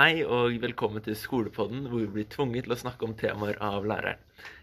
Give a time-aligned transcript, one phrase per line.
[0.00, 3.84] Hei og velkommen til Skolepodden, hvor vi blir tvunget til å snakke om temaer av
[3.84, 4.20] læreren.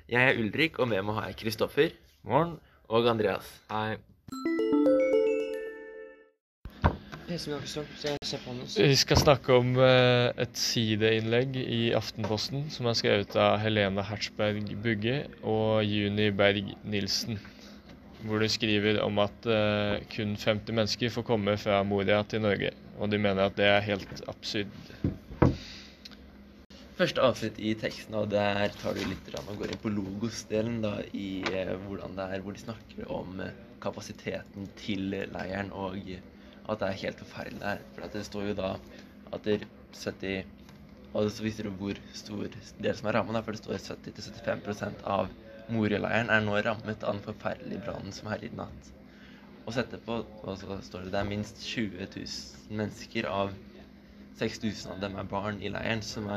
[0.10, 1.92] Jeg er Ulrik, og med meg har jeg Kristoffer
[2.26, 2.56] Morgen.
[2.90, 3.52] og Andreas.
[3.70, 4.00] Hei.
[7.30, 14.74] Vi skal snakke om eh, et sideinnlegg i Aftenposten som er skrevet av Helena Hertzberg
[14.82, 17.38] Bugge og Juni Berg Nilsen.
[18.26, 22.74] Hvor de skriver om at eh, kun 50 mennesker får komme fra Moria til Norge.
[22.98, 24.74] Og de mener at det er helt absurd.
[26.98, 30.96] Første avsnitt i teksten, og der tar du litt og går inn på logos-delen da,
[31.14, 36.82] i eh, hvordan det er, hvor de snakker om eh, kapasiteten til leiren, og at
[36.82, 37.84] det er helt forferdelig der.
[37.94, 38.72] For det står jo da
[39.30, 40.56] at det er 70
[41.14, 45.06] Og så viser du hvor stor del som er rammet, da, for det står 70-75%
[45.06, 45.30] av
[45.70, 48.92] Moria-leiren er nå rammet av den forferdelige brannen som herjet i natt.
[49.68, 53.54] Og så etterpå og så står det det er minst 20 000 mennesker av
[54.40, 56.28] 6000 av dem er barn i leiren, som,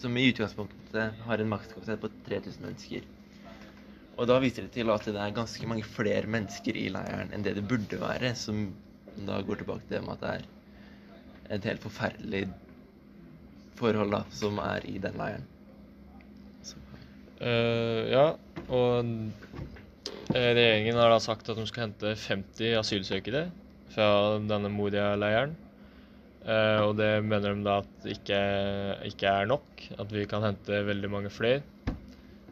[0.00, 3.08] som i utgangspunktet har en makskapasitet på 3000 mennesker.
[4.20, 7.44] Og da viser det til at det er ganske mange flere mennesker i leiren enn
[7.46, 8.66] det det burde være, som
[9.26, 12.42] da går tilbake til det med at det er et helt forferdelig
[13.80, 15.46] forhold da, som er i den leiren.
[17.40, 18.26] Eh, ja,
[18.68, 19.08] og
[20.36, 23.46] eh, regjeringen har da sagt at de skal hente 50 asylsøkere
[23.94, 24.10] fra
[24.50, 25.56] denne Moria-leiren.
[26.50, 28.40] Eh, og det mener de da at ikke,
[29.06, 31.62] ikke er nok, at vi kan hente veldig mange flere.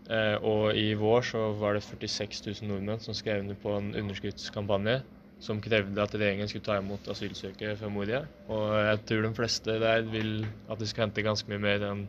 [0.09, 3.91] Uh, og i vår så var det 46 000 nordmenn som skrev under på en
[3.93, 5.03] underskuddskampanje
[5.45, 8.23] som krevde at regjeringen skulle ta imot asylsøkere fra Moria.
[8.49, 12.07] Og jeg tror de fleste der vil at de skal hente ganske mye mer enn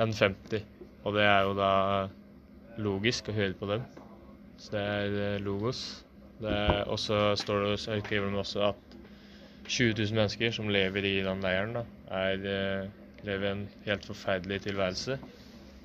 [0.00, 0.64] en 50.
[1.04, 1.72] Og det er jo da
[2.82, 3.84] logisk å høre på dem.
[4.56, 5.84] Så det er eh, logos.
[6.42, 8.91] Og så skriver de også at
[9.68, 14.60] 20 000 mennesker som lever i den leiren, da, er, eh, lever en helt forferdelig
[14.66, 15.18] tilværelse.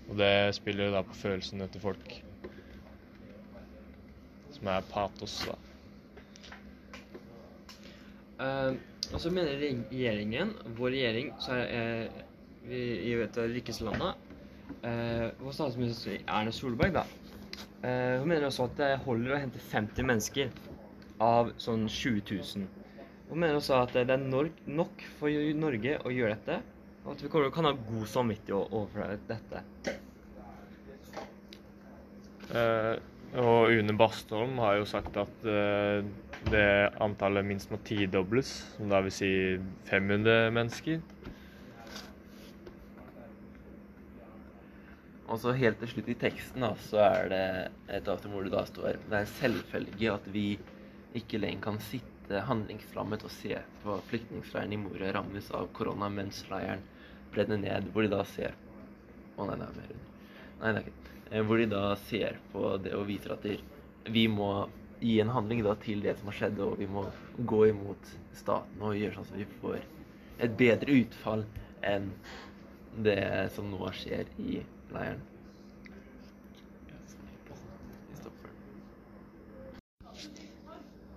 [0.07, 2.13] Og det spiller da på følelsene til folk.
[4.55, 5.57] Som er patos, da.
[8.37, 8.75] Uh,
[9.13, 12.23] og så mener regjeringen, vår regjering, så er eh,
[12.67, 14.11] vi i et av de rikeste landene
[14.83, 17.05] uh, Vår statsminister Erna Solberg, da.
[17.81, 20.51] Uh, hun mener også at det holder å hente 50 mennesker
[21.23, 22.67] av sånn 20 000.
[23.27, 26.61] Hun mener også at det er nok for Norge å gjøre dette,
[27.03, 29.63] og at vi kan ha god samvittighet overfor dette.
[32.47, 32.95] Uh,
[33.35, 35.99] og Une Bastholm har jo sagt at uh,
[36.47, 36.67] det
[37.03, 39.31] antallet minst må tidobles, som da vil si
[39.89, 41.03] 500 mennesker.
[45.27, 47.45] Og så helt til slutt i teksten da, så er det
[47.97, 50.45] et avsnitt hvor det da står Det er en selvfølge at vi
[51.19, 56.43] ikke lenger kan sitte handlingslammet og se på flyktningleiren i Moria rammes av korona mens
[56.51, 56.83] leiren
[57.33, 58.55] brenner ned, hvor de da ser
[59.37, 59.99] Å nei, det er mer.
[60.57, 63.57] Nei, det er ikke Eh, Hvor de da ser på det og viser at de,
[64.07, 64.67] vi må
[65.01, 67.05] gi en handling da til det som har skjedd, og vi må
[67.37, 69.81] gå imot staten og gjøre sånn at vi får
[70.45, 71.43] et bedre utfall
[71.85, 72.11] enn
[73.05, 73.19] det
[73.53, 74.61] som nå skjer i
[74.93, 75.21] leiren.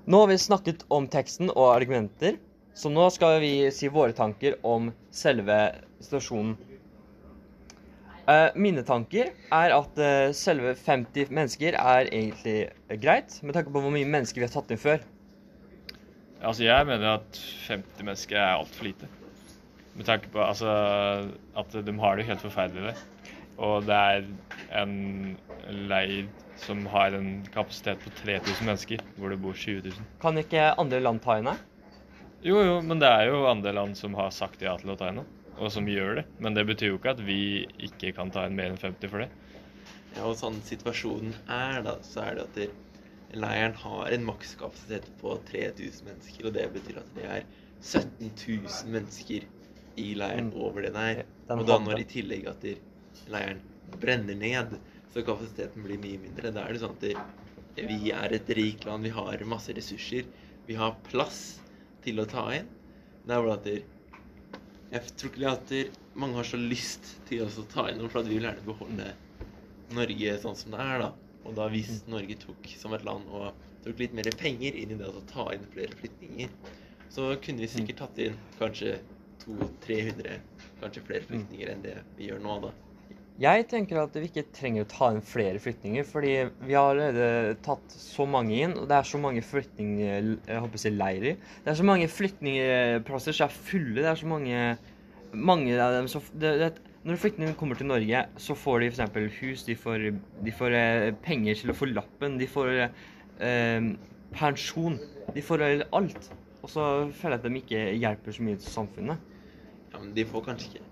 [0.05, 2.39] Nå har vi snakket om teksten og argumenter,
[2.75, 5.59] så nå skal vi si våre tanker om selve
[6.01, 6.55] situasjonen.
[8.31, 12.71] Eh, mine tanker er at eh, selve 50 mennesker er egentlig
[13.03, 15.05] greit, med tanke på hvor mye mennesker vi har tatt inn før.
[16.41, 19.09] Altså, jeg mener at 50 mennesker er altfor lite.
[19.99, 20.71] Med tanke på altså,
[21.61, 22.95] at de har det helt forferdelig.
[23.61, 24.29] Og det er
[24.81, 24.95] en
[25.91, 30.09] leir som har en kapasitet på 3000 mennesker, hvor det bor 20 000.
[30.23, 31.57] Kan ikke andre land ta henne?
[32.45, 35.11] Jo, jo, men det er jo andre land som har sagt ja til å ta
[35.11, 36.27] inn noe, og som gjør det.
[36.41, 37.41] Men det betyr jo ikke at vi
[37.91, 39.31] ikke kan ta inn mer enn 50 for det.
[40.17, 42.71] Ja, og sånn situasjonen er, da, så er det at det,
[43.37, 47.45] leiren har en makskapasitet på 3000 mennesker, og det betyr at det er
[47.81, 49.47] 17 000 mennesker
[50.01, 51.23] i leiren over det der.
[51.55, 52.79] Og da når i tillegg at det,
[53.31, 53.61] leiren
[54.01, 54.79] brenner ned,
[55.13, 56.53] så kapasiteten blir mye mindre.
[56.55, 57.15] Da er det sånn at det,
[57.89, 60.29] vi er et rikt land, vi har masse ressurser,
[60.69, 61.61] vi har plass
[62.05, 62.69] til å ta inn.
[63.25, 63.79] Det er bare at det,
[64.91, 65.83] jeg tror ikke at det,
[66.19, 69.11] mange har så lyst til å ta inn noe, for at vi vil gjerne beholde
[69.95, 71.11] Norge sånn som det er, da.
[71.47, 73.55] Og da hvis Norge tok som et land og
[73.85, 76.53] tok litt mer penger inn i det å ta inn flere flyktninger,
[77.11, 78.99] så kunne vi sikkert tatt inn kanskje
[79.43, 80.37] 200-300,
[80.83, 82.75] kanskje flere flyktninger enn det vi gjør nå, da.
[83.41, 87.55] Jeg tenker at vi ikke trenger å ta inn flere flyktninger, fordi vi har allerede
[87.65, 91.39] tatt så mange inn, og det er så mange flyktningleirer.
[91.65, 94.03] Det er så mange flyktningplasser som er fulle.
[94.03, 94.59] Det er så mange
[95.33, 96.71] mange av dem som det, det,
[97.07, 99.39] Når flyktningene kommer til Norge, så får de f.eks.
[99.41, 100.11] hus, de får,
[100.45, 103.89] de får eh, penger til å få lappen, de får eh,
[104.37, 105.01] pensjon.
[105.33, 106.29] De får eh, alt.
[106.61, 106.85] Og så
[107.17, 109.29] føler jeg at de ikke hjelper så mye til samfunnet.
[109.95, 110.90] Ja, men de får kanskje ikke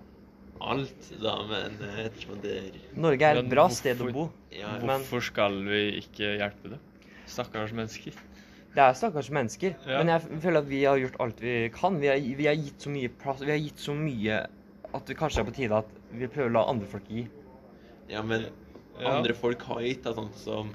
[0.60, 4.31] alt, da, men eh, ettersom det er Norge er et bra hvorfor- sted å bo.
[4.52, 6.78] Ja, Men- Hvorfor skal vi ikke hjelpe dem?
[7.26, 8.12] Stakkars mennesker.
[8.75, 9.75] Det er stakkars mennesker.
[9.87, 10.02] Ja.
[10.02, 11.99] Men jeg føler at vi har gjort alt vi kan.
[12.00, 14.46] Vi har, vi har gitt så mye plass, vi har gitt så mye
[14.94, 17.26] at det kanskje er på tide at vi prøver å la andre folk gi.
[18.08, 18.46] ja, men
[19.00, 19.19] Ja.
[19.19, 20.75] andre folk har gitt, da, sånn som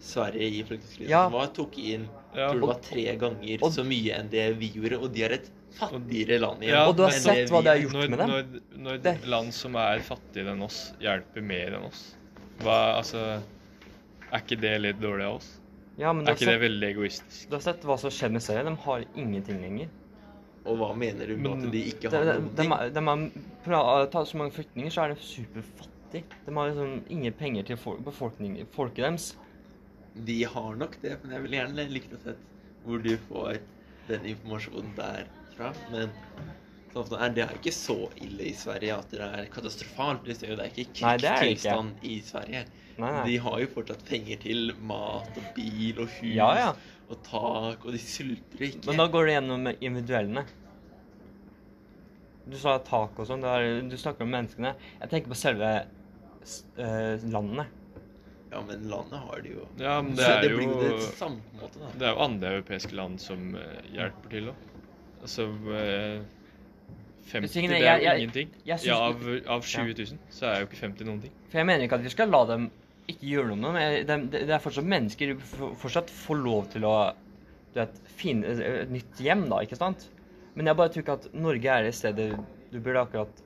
[0.00, 1.08] Sverige i flyktningkrisen.
[1.08, 1.28] Ja.
[1.30, 2.50] Hva tok inn Ja.
[2.52, 5.30] tror det var tre ganger Og- så mye enn det vi gjorde, og de har
[5.32, 5.48] et
[5.78, 6.74] fattigere land igjen.
[6.76, 8.30] Ja, Og du har sett hva det har gjort når, med dem.
[8.30, 12.14] Når, når Det- land som er fattigere enn oss, hjelper mer enn oss,
[12.62, 13.40] hva, altså
[14.32, 15.50] Er ikke det litt dårlig av oss?
[15.98, 17.48] Ja, men Er ikke ikke det veldig egoistisk?
[17.50, 18.64] du har sett hva som skjer med Sverige.
[18.66, 19.88] De har ingenting lenger.
[20.64, 22.70] Og hva mener du med Men at de ikke har de, noen ting?
[22.94, 26.24] de har tatt så mange flyktninger, så er de superfattige.
[26.46, 29.36] De har liksom ingen penger til folk, folket deres.
[30.14, 32.38] De har nok det, men jeg ville gjerne likt å sett
[32.84, 33.58] hvor du får
[34.08, 34.94] den informasjonen
[35.54, 35.72] derfra.
[35.92, 36.12] Men
[36.94, 40.26] sånn det er, det er ikke så ille i Sverige at det er katastrofalt.
[40.26, 42.64] Det er ikke krigstilstand i Sverige.
[42.94, 43.22] Nei, nei.
[43.26, 46.68] De har jo fortsatt penger til mat og bil og hus Ja, ja.
[47.10, 48.84] og tak, og de sulter ikke.
[48.86, 50.44] Men da går det gjennom individuellene.
[52.44, 53.42] Du sa tak og sånn.
[53.88, 54.74] Du snakker om menneskene.
[55.00, 57.80] Jeg tenker på selve uh, landet.
[58.54, 59.64] Ja, men landet har de jo.
[59.80, 61.88] Ja, men det Så er det jo blir jo det samme måte, da.
[61.98, 64.68] Det er jo andre europeiske land som eh, hjelper til òg.
[65.24, 66.22] Altså eh,
[67.32, 68.50] 50 Tingene- det er jo jeg- jeg- ingenting.
[68.66, 71.32] jeg ja, av, av 20 000 så er jo ikke 50 noen ting.
[71.48, 72.70] For jeg mener ikke at vi skal la dem
[73.08, 74.20] ikke gjøre noe med dem.
[74.20, 75.26] Jeg- de- Det er fortsatt mennesker.
[75.32, 77.14] De får fortsatt får lov til å
[77.74, 80.08] du vet, finne et nytt hjem, da, ikke sant?
[80.54, 82.38] Men jeg bare tror ikke at Norge er det stedet
[82.70, 83.40] du burde akkurat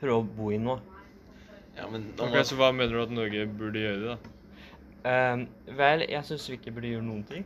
[0.00, 0.78] prøve å bo i nå.
[1.76, 4.18] Ja, men nå Ok, må, Så hva mener du at Norge burde gjøre, da?
[5.04, 7.44] Eh, vel, jeg syns vi ikke burde gjøre noen ting.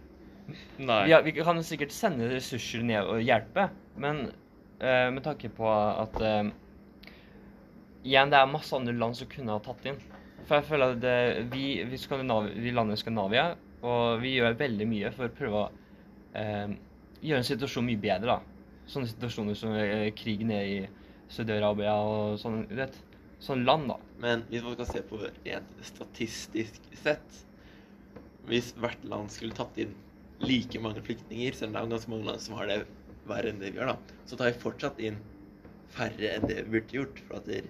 [0.80, 1.02] Nei.
[1.10, 3.68] Ja, vi kan sikkert sende ressurser ned og hjelpe,
[4.00, 4.26] men
[4.80, 6.50] uh, med tanke på at uh,
[8.00, 9.98] Igjen, det er masse andre land som kunne ha tatt inn.
[10.48, 11.16] For jeg føler at det,
[11.52, 13.50] vi, vi, vi lander i Skandinavia,
[13.84, 16.72] og vi gjør veldig mye for å prøve å uh,
[17.20, 18.38] gjøre en situasjon mye bedre.
[18.38, 18.70] da.
[18.90, 20.78] Sånne situasjoner som eh, krig nede i
[21.30, 22.96] Saudi-Arabia og sånn, vet.
[23.40, 23.96] Sånn land, da.
[24.20, 27.38] men hvis man skal se på rent statistisk sett
[28.50, 29.94] Hvis hvert land skulle tatt inn
[30.40, 32.78] like mange flyktninger, selv om det er ganske mange land som har det
[33.28, 35.20] verre enn det vi har, da, så tar vi fortsatt inn
[35.92, 37.20] færre enn det vi burde gjort.
[37.26, 37.60] For at det,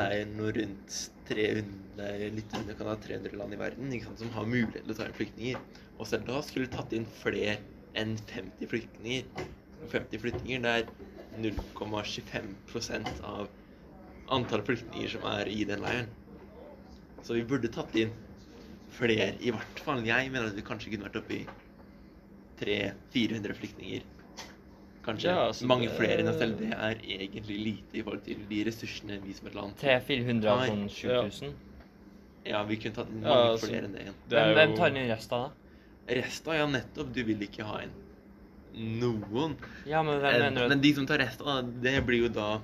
[0.00, 0.98] er noe rundt
[1.28, 4.94] 300, er litt under kan ha 300 land i verden sant, som har mulighet til
[4.94, 5.62] å ta inn flyktninger.
[5.98, 7.58] Og selv da skulle vi tatt inn flere
[7.98, 9.28] enn 50 flyktninger.
[9.92, 10.90] 50 flyktninger, det er
[11.42, 13.50] 0,25% av
[14.32, 16.12] antall flyktninger som er i den leiren.
[17.22, 18.14] Så vi burde tatt inn
[18.92, 20.02] flere, i hvert fall.
[20.06, 21.42] Jeg mener at vi kanskje kunne vært oppe i
[22.60, 24.02] 300-400 flyktninger.
[25.02, 28.36] Kanskje Ja, altså, mange det- flere, og selv det er egentlig lite i forhold til
[28.48, 31.54] de ressursene vi som et land 300-400 av sånn 7000.
[32.46, 34.14] Ja, vi kunne tatt mange Ja, altså, flere enn det igjen.
[34.28, 35.50] Det er Hvem, jo- tar inn resten da?
[36.08, 37.12] Resta, ja, nettopp.
[37.14, 37.92] Du vil ikke ha inn
[39.00, 39.56] noen.
[39.86, 40.68] Ja, men hvem Eh, mener du?
[40.68, 42.60] Men de som tar resta, det blir jo da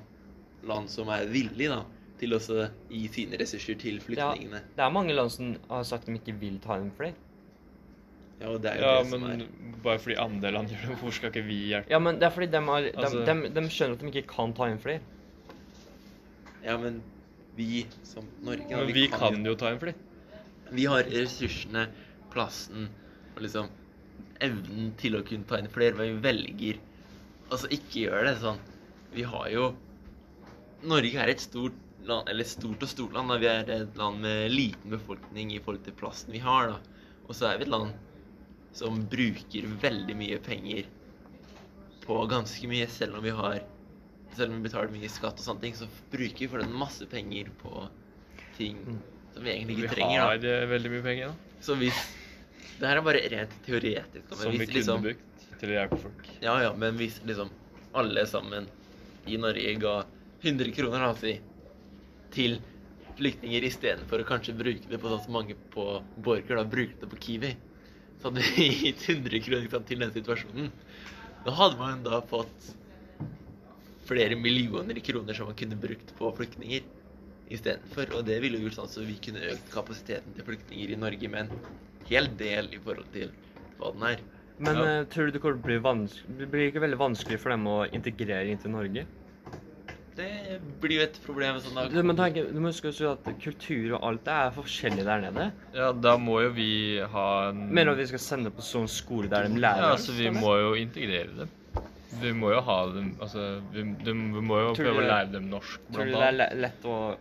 [0.64, 1.84] land som er villige da,
[2.18, 2.38] til å
[2.90, 4.60] gi sine ressurser til flyktningene.
[4.76, 7.14] Det er mange land som har sagt de ikke vil ta inn flere.
[8.40, 10.97] Ja, det er jo Ja, det som men er bare fordi andre land gjør det,
[11.00, 11.90] hvorfor skal ikke vi hjelpe?
[11.90, 14.28] Ja, men det er fordi de, har, de, Altså- de, de skjønner at de ikke
[14.35, 15.00] kan ta inn flere.
[16.64, 17.00] Ja, men
[17.59, 19.95] vi som Norge da, Men vi kan jo ta inn flere.
[20.71, 21.87] Vi har ressursene,
[22.30, 22.88] plassen
[23.35, 23.71] og liksom
[24.45, 26.80] evnen til å kunne ta inn flere, men vi velger
[27.50, 28.59] altså ikke gjøre det sånn.
[29.14, 29.71] Vi har jo
[30.88, 31.75] Norge er et stort
[32.07, 33.33] land, eller stort og stort land.
[33.33, 33.38] Da.
[33.42, 36.68] Vi er et land med liten befolkning i forhold til plassen vi har.
[36.68, 36.78] da.
[37.26, 37.90] Og så er vi et land
[38.72, 40.84] som bruker veldig mye penger
[42.04, 43.60] på ganske mye, selv om vi har
[44.37, 47.06] selv om vi betaler mye skatt og sånne ting, så bruker vi for den masse
[47.10, 47.88] penger på
[48.58, 48.98] ting Mm.
[49.34, 50.18] som vi egentlig Vi ikke trenger.
[50.20, 50.26] da.
[50.28, 50.66] har da.
[50.66, 51.34] veldig mye penger, da.
[51.60, 51.98] Så hvis
[52.78, 54.28] Det her er bare rent teoretisk.
[54.30, 56.28] da, Som hvis, vi kunne liksom brukt til å hjelpe folk.
[56.40, 57.50] Ja, ja, men hvis liksom
[57.94, 58.68] alle sammen
[59.26, 60.04] i Norge ga
[60.44, 61.40] 100 kroner, oss si,
[62.30, 62.60] til
[63.16, 67.10] flyktninger istedenfor å kanskje bruke det på sånn som mange på Borger da bruker det
[67.10, 67.56] på Kiwi,
[68.18, 70.70] så hadde vi gitt 100 kroner til den situasjonen.
[71.46, 72.72] Da hadde man da fått
[74.08, 76.87] flere millioner kroner som man kunne brukt på flyktninger
[77.52, 78.14] istedenfor.
[78.16, 81.30] Og det ville jo gjort sånn så vi kunne økt kapasiteten til flyktninger i Norge
[81.30, 81.68] med en
[82.08, 83.30] hel del i forhold til
[83.78, 84.25] hva den er.
[84.58, 84.87] Men Ja.
[85.00, 87.54] eh, tror du det kommer til å bli vanskelig Det blir ikke veldig vanskelig for
[87.54, 89.04] dem å integrere inn til Norge?
[90.18, 91.58] Det blir jo et problem.
[91.62, 95.06] Sånn da Du må, tenk, du må huske at kultur og alt det er forskjellig
[95.06, 95.46] der nede.
[95.76, 96.70] Ja, da må jo vi
[97.12, 99.94] ha en Mener du at vi skal sende på sånn skole der de lærer Ja,
[99.96, 101.54] altså vi må jo integrere dem.
[102.18, 105.08] Vi må jo ha dem Altså, vi, de, vi må jo Tror du prøve å
[105.10, 107.18] lære dem norsk, Tror du det er lett å uh,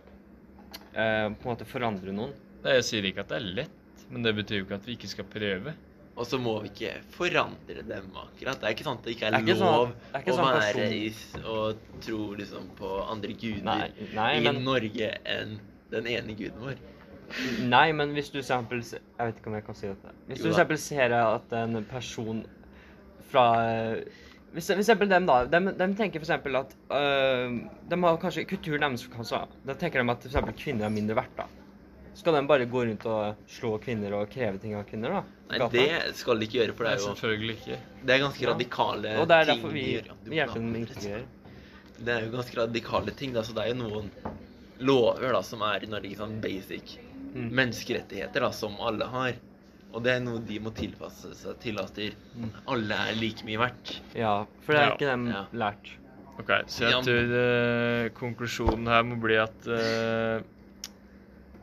[0.96, 2.32] på en måte forandre noen?
[2.64, 4.96] Nei, Jeg sier ikke at det er lett, men det betyr jo ikke at vi
[4.98, 5.76] ikke skal prøve.
[6.18, 8.58] Og så må vi ikke forandre dem akkurat.
[8.58, 10.36] Det er ikke sant at det ikke er, Det er ikke sånn- lov sånn, å
[10.38, 11.10] sånn være i
[11.46, 15.58] og tro liksom på andre guder Nei, nei, i men- Norge enn
[15.92, 16.74] den ene guden vår.
[17.60, 20.12] Nei, men hvis du eksempel Jeg vet ikke om jeg kan si dette.
[20.28, 22.44] Hvis du eksempel ser at en person
[23.30, 23.44] fra
[24.54, 27.58] hvis, for eksempel dem da, de, de tenker eksempel at øh,
[27.88, 31.36] De har kanskje kulturen deres kanskje, Da tenker de at for kvinner er mindre verdt,
[31.36, 31.44] da.
[32.18, 35.20] Skal de bare gå rundt og slå kvinner og kreve ting av kvinner, da?
[35.52, 35.70] Nei, Gata?
[35.78, 37.76] det skal de ikke gjøre, for det er jo selvfølgelig ikke.
[38.04, 38.50] det er ganske Ja.
[38.52, 40.08] radikale Og det er ting derfor vi de gjør.
[40.34, 41.22] Ja, dem med å.
[41.98, 44.10] Det er jo ganske radikale ting, da, så det er jo noen
[44.80, 46.98] lover da, som er i Norge, sånn basic
[47.28, 47.50] Mm.
[47.52, 49.32] menneskerettigheter da, som alle har.
[49.92, 52.50] Og det er noe de må tilpasse seg til at de- Mm.
[52.66, 54.00] alle er like mye verdt.
[54.14, 54.94] Ja, for det er Ja.
[54.94, 55.46] ikke dem Ja.
[55.52, 55.90] lært.
[56.38, 60.40] Ok, Så jeg tror uh, konklusjonen her må bli at eh,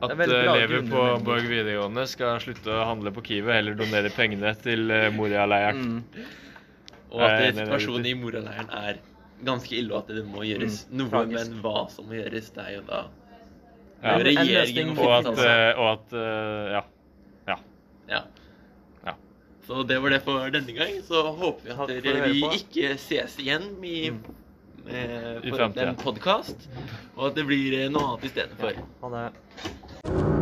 [0.02, 1.02] at er elever på.
[1.24, 5.82] Borg videregående skal slutte å handle på Kiwi, heller donere pengene til uh, Moria-leiren.
[5.82, 6.26] Mm.
[7.16, 8.98] Og at eh, det- nei, nei, situasjonen i Moria-leiren er
[9.46, 11.08] ganske ille, og at det må gjøres Mm, noe.
[11.12, 11.50] tragisk.
[11.50, 13.08] Men hva som må gjøres, det er jo da Ja.
[14.02, 16.82] det er En regjeringen Og at, eh, og at eh, ja.
[17.48, 17.56] Ja.
[18.08, 18.22] Ja.
[19.66, 21.00] Så det var det for denne gang.
[21.02, 24.20] Så håper vi at dere, vi ikke ses igjen i, Mm.
[24.86, 25.88] eh, fremtiden.
[25.88, 26.68] en podkast,
[27.16, 28.76] og at det blir eh, noe annet istedenfor.
[29.02, 29.24] Ha det.
[30.08, 30.35] you